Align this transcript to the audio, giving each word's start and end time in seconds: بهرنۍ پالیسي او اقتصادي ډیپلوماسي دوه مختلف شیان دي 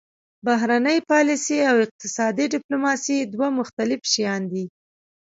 بهرنۍ 0.45 0.97
پالیسي 1.11 1.57
او 1.69 1.75
اقتصادي 1.85 2.45
ډیپلوماسي 2.53 3.17
دوه 3.33 3.47
مختلف 3.59 4.01
شیان 4.13 4.41
دي 4.51 4.65